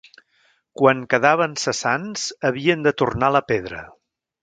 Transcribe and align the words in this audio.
Quan 0.81 1.03
quedaven 1.11 1.53
cessants, 1.65 2.25
havien 2.51 2.89
de 2.89 2.97
tornar 3.03 3.33
la 3.39 3.47
pedra. 3.55 3.89